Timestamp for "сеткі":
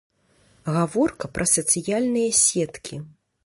2.43-2.95